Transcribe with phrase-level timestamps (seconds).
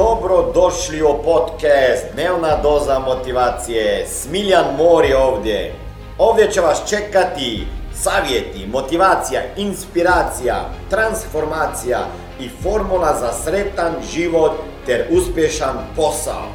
[0.00, 4.06] dobro došli u podcast Dnevna doza motivacije.
[4.08, 5.74] Smiljan Mor je ovdje.
[6.18, 11.98] Ovdje će vas čekati savjeti, motivacija, inspiracija, transformacija
[12.40, 14.52] i formula za sretan život
[14.86, 16.48] ter uspješan posao.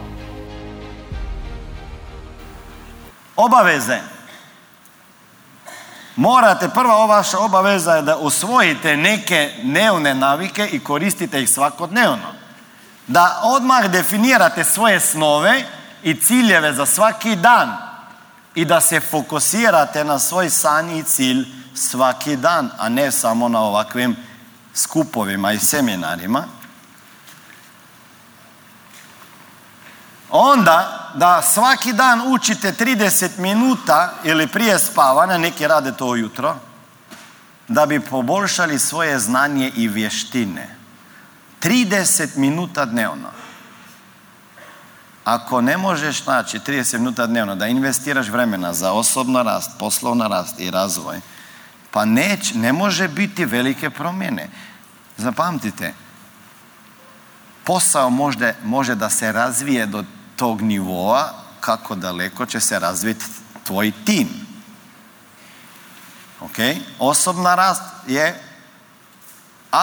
[3.35, 3.97] Obaveze.
[6.15, 12.34] Morate, prva vaša obaveza je da usvojite neke dnevne navike i koristite ih svakodnevno.
[13.07, 15.63] Da odmah definirate svoje snove
[16.03, 17.77] i ciljeve za svaki dan
[18.55, 23.59] i da se fokusirate na svoj san i cilj svaki dan, a ne samo na
[23.59, 24.15] ovakvim
[24.73, 26.43] skupovima i seminarima.
[30.29, 36.55] Onda da svaki dan učite 30 minuta ili prije spavanja, neki rade to ujutro,
[37.67, 40.75] da bi poboljšali svoje znanje i vještine.
[41.65, 43.29] 30 minuta dnevno.
[45.23, 50.59] Ako ne možeš znači 30 minuta dnevno da investiraš vremena za osobno rast, poslovno rast
[50.59, 51.21] i razvoj,
[51.91, 54.49] pa neć, ne može biti velike promjene.
[55.17, 55.93] Zapamtite,
[57.63, 60.03] posao možde, može da se razvije do
[60.35, 63.25] tog nivoa kako daleko će se razviti
[63.63, 64.29] tvoj tim.
[66.41, 66.57] Ok?
[66.99, 68.44] Osobna rast je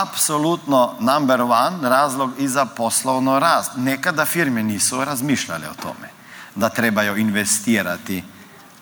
[0.01, 3.73] apsolutno number one razlog i za poslovno rast.
[3.77, 6.09] Nekada firme nisu razmišljale o tome
[6.55, 8.25] da trebaju investirati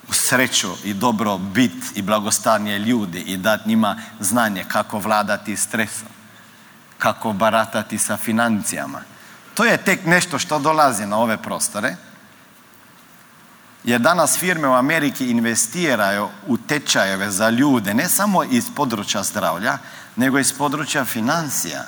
[0.08, 6.08] u sreću i dobro bit i blagostanje ljudi i dati njima znanje kako vladati stresom,
[6.98, 9.00] kako baratati sa financijama.
[9.54, 11.96] To je tek nešto što dolazi na ove prostore.
[13.84, 19.78] Jer danas firme u Ameriki investiraju u tečajeve za ljude, ne samo iz područja zdravlja,
[20.16, 21.84] nego iz područja financija.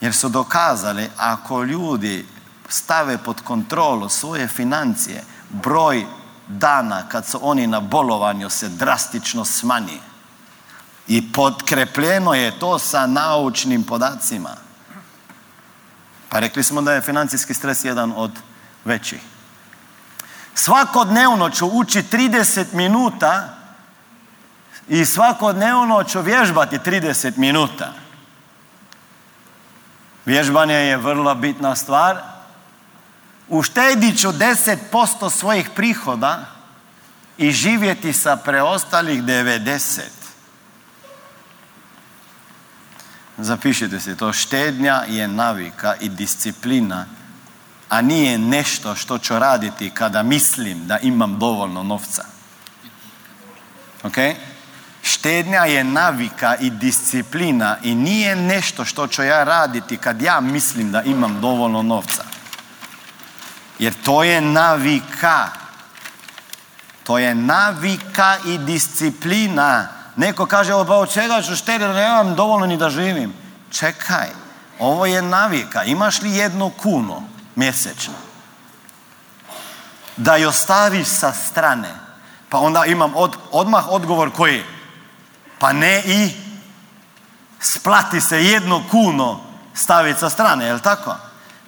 [0.00, 2.26] Jer su dokazali ako ljudi
[2.68, 6.06] stave pod kontrolu svoje financije, broj
[6.48, 10.00] dana kad su oni na bolovanju se drastično smanji.
[11.08, 14.56] I podkrepljeno je to sa naučnim podacima.
[16.28, 18.30] Pa rekli smo da je financijski stres jedan od
[18.84, 19.20] većih.
[20.64, 23.48] Svakodnevno ću ući 30 minuta
[24.88, 27.92] i svakodnevno ću vježbati 30 minuta.
[30.24, 32.18] Vježbanje je vrlo bitna stvar.
[33.48, 36.46] Uštedit ću 10% svojih prihoda
[37.38, 40.00] i živjeti sa preostalih 90.
[43.38, 44.32] Zapišite se to.
[44.32, 47.06] Štednja je navika i disciplina,
[47.92, 52.24] a nije nešto što ću raditi kada mislim da imam dovoljno novca.
[54.02, 54.16] Ok?
[55.02, 60.92] Štednja je navika i disciplina i nije nešto što ću ja raditi kad ja mislim
[60.92, 62.24] da imam dovoljno novca.
[63.78, 65.48] Jer to je navika.
[67.04, 69.88] To je navika i disciplina.
[70.16, 73.32] Neko kaže, pa od čega ću štediti, nemam dovoljno ni da živim.
[73.70, 74.28] Čekaj,
[74.78, 75.84] ovo je navika.
[75.84, 78.14] Imaš li jednu kunu mjesečno?
[80.16, 81.94] Da ju staviš sa strane.
[82.48, 84.64] Pa onda imam od, odmah odgovor koji?
[85.58, 86.30] Pa ne i
[87.60, 89.40] splati se jednu kunu
[89.74, 91.16] staviti sa strane, jel tako?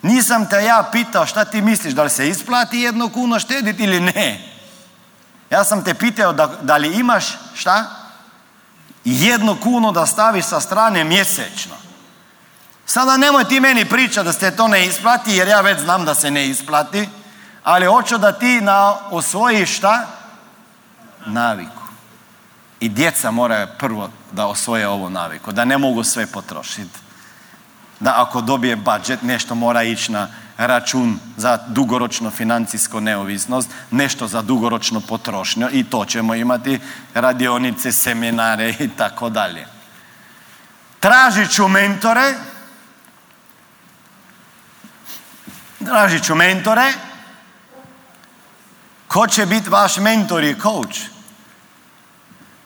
[0.03, 4.01] Nisam te ja pitao šta ti misliš, da li se isplati jednu kunu štediti ili
[4.01, 4.55] ne.
[5.51, 7.25] Ja sam te pitao da, da li imaš
[7.55, 7.85] šta?
[9.05, 11.75] Jednu kunu da staviš sa strane mjesečno.
[12.87, 16.15] Sada nemoj ti meni pričati da se to ne isplati, jer ja već znam da
[16.15, 17.09] se ne isplati,
[17.65, 20.07] ali hoću da ti na, osvojiš šta?
[21.27, 21.83] Naviku.
[22.81, 26.99] I djeca moraju prvo da osvoje ovu naviku, da ne mogu sve potrošiti.
[28.01, 34.43] Da ako dobije budžet, nešto mora ići na račun za dugoročno financijsko neovisnost, nešto za
[34.43, 36.81] dugoročno potrošnju i to ćemo imati
[37.15, 39.67] radionice, seminare i tako dalje.
[41.01, 42.35] Tražit ću mentore,
[45.85, 46.93] tražit ću mentore,
[49.09, 51.01] ko će biti vaš mentor i coach?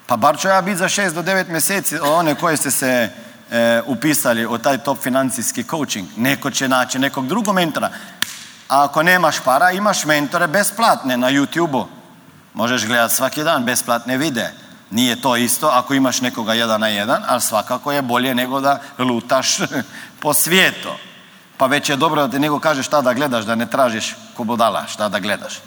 [0.06, 3.10] Pa bar ću ja biti za 6 do 9 mjeseci one koje ste se
[3.50, 6.08] e, upisali u taj top financijski coaching.
[6.16, 7.90] Neko će naći nekog drugog mentora.
[8.68, 11.86] A ako nemaš para, imaš mentore besplatne na YouTube-u.
[12.54, 14.52] Možeš gledati svaki dan besplatne vide.
[14.90, 18.80] Nije to isto ako imaš nekoga jedan na jedan, ali svakako je bolje nego da
[18.98, 19.58] lutaš
[20.22, 21.07] po svijetu.
[21.58, 24.44] Pa već je dobro da ti nego kaže šta da gledaš, da ne tražiš ko
[24.44, 25.60] budala šta da gledaš.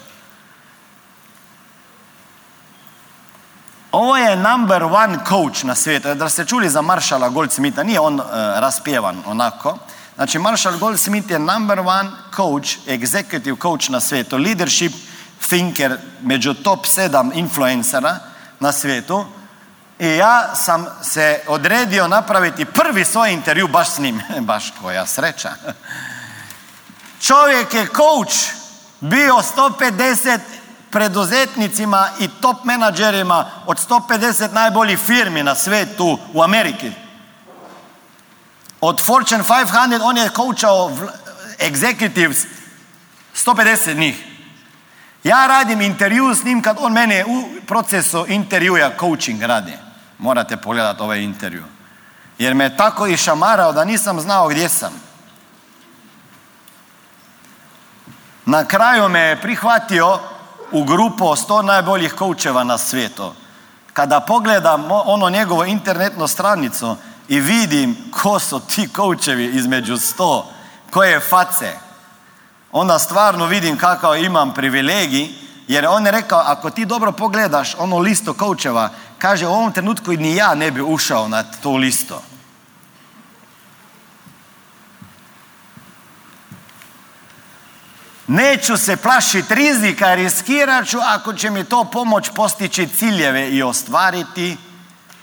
[3.91, 6.15] Ovo je number one coach na svijetu.
[6.15, 9.77] Da ste čuli za Maršala Goldsmitha, nije on uh, raspjevan onako.
[10.15, 14.93] Znači, Marshall Goldsmith je number one coach, executive coach na svijetu, leadership
[15.49, 18.19] thinker među top sedam influencera
[18.59, 19.25] na svijetu.
[20.01, 24.21] I ja sam se odredio napraviti prvi svoj intervju baš s njim.
[24.49, 25.49] baš koja sreća.
[27.21, 28.35] Čovjek je coach
[28.99, 30.39] bio 150
[30.91, 36.91] preduzetnicima i top menadžerima od 150 najboljih firmi na svijetu u Ameriki.
[38.81, 40.91] Od Fortune 500 on je coachao
[41.59, 42.45] executives
[43.45, 44.25] 150 njih.
[45.23, 49.90] Ja radim intervju s njim kad on mene u procesu intervjuja coaching radi.
[50.21, 51.63] Morate pogledati ovaj intervju.
[52.37, 54.93] Jer me tako i šamarao da nisam znao gdje sam.
[58.45, 60.19] Na kraju me je prihvatio
[60.71, 63.33] u grupu sto najboljih koučeva na svijetu.
[63.93, 66.95] Kada pogledam ono njegovo internetnu stranicu
[67.27, 70.49] i vidim ko su ti koučevi između sto,
[70.91, 71.77] koje face,
[72.71, 75.29] onda stvarno vidim kakav imam privilegij,
[75.67, 78.89] jer on je rekao, ako ti dobro pogledaš ono listo koučeva,
[79.21, 82.23] kaže u ovom trenutku ni ja ne bi ušao na to listo.
[88.27, 94.57] Neću se plašiti rizika, riskirat ću ako će mi to pomoć postići ciljeve i ostvariti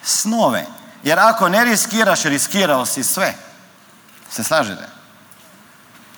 [0.02, 0.66] snove.
[1.02, 3.34] Jer ako ne riskiraš, riskirao si sve.
[4.30, 4.88] Se slažete?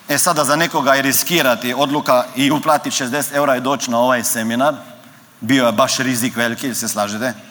[0.08, 4.24] E sada za nekoga je riskirati odluka i uplatiti 60 eura i doći na ovaj
[4.24, 4.74] seminar.
[5.40, 7.49] Bio je baš rizik veliki, se slažete?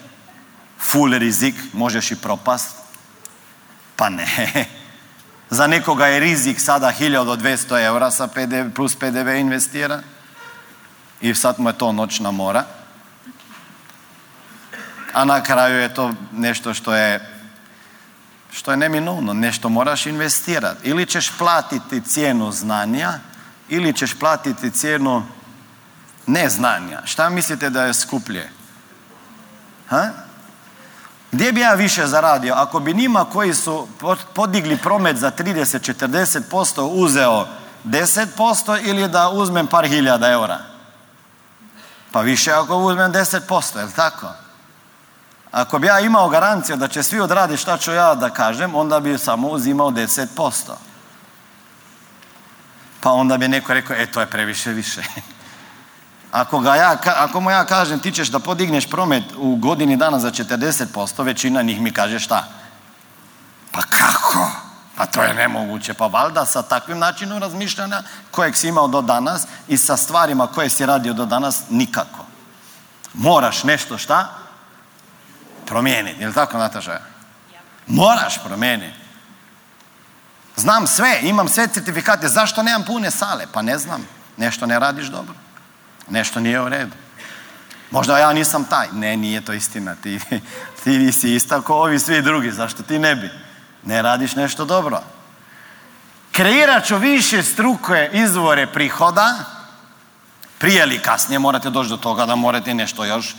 [0.80, 2.76] Full rizik, možeš i propast.
[3.96, 4.28] Pa ne.
[5.50, 10.02] Za nekoga je rizik sada 1200 eura sa PDV, plus PDV investira
[11.22, 12.64] i sad mu je to noćna mora.
[15.14, 17.36] A na kraju je to nešto što je
[18.52, 20.90] što je neminovno, nešto moraš investirati.
[20.90, 23.14] Ili ćeš platiti cijenu znanja,
[23.70, 25.24] ili ćeš platiti cijenu
[26.28, 27.02] neznanja.
[27.06, 28.50] Šta mislite da je skuplje?
[29.90, 30.10] Ha?
[31.40, 32.54] Gdje bi ja više zaradio?
[32.54, 33.88] Ako bi njima koji su
[34.34, 37.48] podigli promet za 30-40% uzeo
[37.86, 40.60] 10% ili da uzmem par hiljada eura?
[42.12, 44.28] Pa više ako uzmem 10%, je li tako?
[45.52, 49.00] Ako bi ja imao garanciju da će svi odraditi šta ću ja da kažem, onda
[49.00, 50.52] bi samo uzimao 10%.
[53.00, 55.02] Pa onda bi neko rekao, e to je previše više.
[56.32, 60.20] Ako, ga ja, ako mu ja kažem ti ćeš da podigneš promet u godini dana
[60.20, 62.44] za 40%, većina njih mi kaže šta?
[63.72, 64.52] Pa kako?
[64.96, 65.94] Pa to je nemoguće.
[65.94, 70.70] Pa valjda sa takvim načinom razmišljanja kojeg si imao do danas i sa stvarima koje
[70.70, 72.26] si radio do danas nikako.
[73.14, 74.28] Moraš nešto šta?
[75.66, 76.22] Promijeniti.
[76.22, 77.00] Je li tako Nataša?
[77.88, 78.98] Moraš promijeniti.
[80.56, 82.28] Znam sve, imam sve certifikate.
[82.28, 83.46] Zašto nemam pune sale?
[83.54, 84.08] Pa ne znam.
[84.38, 85.36] Nešto ne radiš dobro.
[86.10, 86.96] Nešto nije u redu.
[87.92, 88.88] Možda ja nisam taj.
[88.94, 89.96] Ne, nije to istina.
[89.96, 90.20] Ti,
[90.84, 92.52] ti nisi ista kao ovi svi drugi.
[92.52, 93.30] Zašto ti ne bi?
[93.84, 95.02] Ne radiš nešto dobro.
[96.32, 99.36] Kreirat ću više struke izvore prihoda.
[100.58, 103.36] Prije ili kasnije morate doći do toga da morate nešto još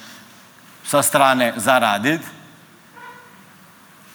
[0.87, 2.27] sa strane zaraditi.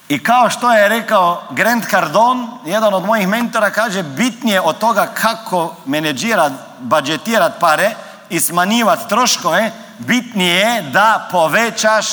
[0.10, 5.08] I kao što je rekao Grant Cardone, jedan od mojih mentora, kaže bitnije od toga
[5.14, 7.96] kako menedžirat, budžetirat pare,
[8.30, 12.06] i smanjivati troškove, bitnije je da povećaš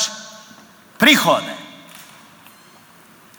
[0.97, 1.55] prihode.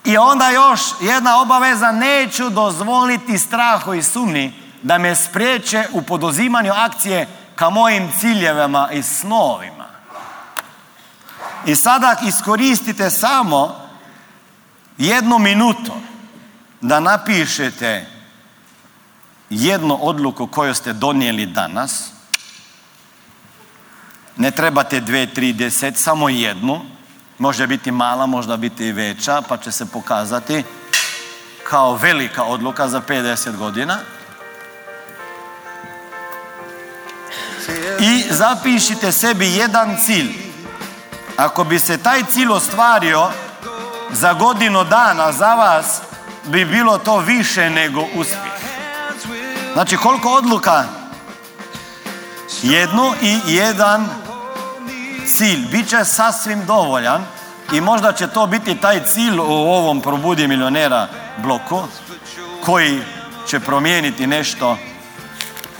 [0.05, 4.53] I onda još jedna obaveza, neću dozvoliti strahu i sumni
[4.83, 9.85] da me spriječe u poduzimanju akcije ka mojim ciljevima i snovima.
[11.67, 13.77] I sada iskoristite samo
[14.99, 15.93] jednu minutu
[16.81, 18.07] da napišete
[19.51, 22.14] jednu odluku koju ste donijeli danas
[24.37, 26.81] ne trebate dve, tri, deset, samo jednu.
[27.39, 30.63] Može biti mala, možda biti i veća, pa će se pokazati
[31.69, 33.99] kao velika odluka za 50 godina.
[38.01, 40.33] I zapišite sebi jedan cilj.
[41.37, 43.31] Ako bi se taj cilj ostvario
[44.11, 46.01] za godinu dana za vas
[46.45, 48.55] bi bilo to više nego uspjeh.
[49.73, 50.85] Znači koliko odluka?
[52.63, 54.24] Jednu i jedan
[55.27, 57.25] cilj, bit će sasvim dovoljan
[57.73, 61.09] i možda će to biti taj cilj u ovom Probudi milionera
[61.43, 61.83] bloku
[62.65, 63.01] koji
[63.47, 64.77] će promijeniti nešto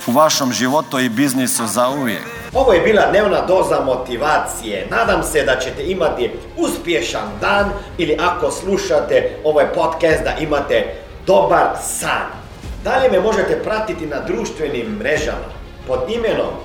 [0.07, 2.23] u vašem životu i biznisu za uvijek.
[2.53, 4.87] Ovo je bila dnevna doza motivacije.
[4.91, 10.95] Nadam se da ćete imati uspješan dan ili ako slušate ovaj podcast da imate
[11.27, 12.27] dobar san.
[12.83, 15.49] Dalje me možete pratiti na društvenim mrežama
[15.87, 16.64] pod imenom